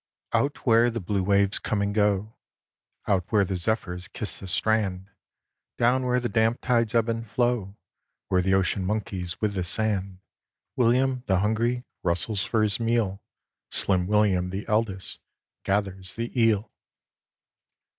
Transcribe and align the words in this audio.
Out 0.33 0.65
where 0.65 0.89
the 0.89 0.99
blue 0.99 1.21
waves 1.21 1.59
come 1.59 1.79
and 1.79 1.93
go, 1.93 2.35
Out 3.05 3.23
where 3.31 3.45
the 3.45 3.55
zephyrs 3.55 4.07
kiss 4.07 4.39
the 4.39 4.47
strand, 4.47 5.11
Down 5.77 6.07
where 6.07 6.19
the 6.19 6.27
damp 6.27 6.61
tides 6.61 6.95
ebb 6.95 7.07
and 7.07 7.23
flow, 7.29 7.77
Where 8.27 8.41
the 8.41 8.55
ocean 8.55 8.83
monkeys 8.83 9.39
with 9.41 9.53
the 9.53 9.63
sand, 9.63 10.17
William, 10.75 11.21
the 11.27 11.37
hungry, 11.41 11.83
rustles 12.01 12.43
for 12.43 12.63
his 12.63 12.79
meal, 12.79 13.21
Slim 13.69 14.07
William, 14.07 14.49
the 14.49 14.67
eldest, 14.67 15.19
gathers 15.63 16.15
the 16.15 16.31
eel. 16.35 16.71